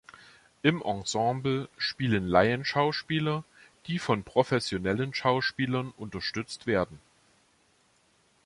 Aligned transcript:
Im 0.63 0.81
Ensemble 0.81 1.69
spielen 1.77 2.25
Laienschauspieler, 2.25 3.43
die 3.85 3.99
von 3.99 4.23
professionellen 4.23 5.13
Schauspielern 5.13 5.91
unterstützt 5.95 6.65
werden. 6.65 6.97